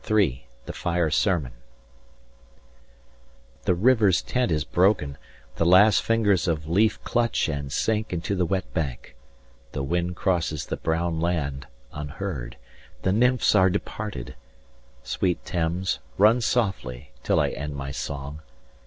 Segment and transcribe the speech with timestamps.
[0.09, 0.47] III.
[0.65, 1.51] THE FIRE SERMON
[3.65, 5.15] The river's tent is broken:
[5.57, 9.15] the last fingers of leaf Clutch and sink into the wet bank.
[9.73, 12.57] The wind Crosses the brown land, unheard.
[13.03, 14.29] The nymphs are departed.
[15.01, 18.41] 175 Sweet Thames, run softly, till I end my song.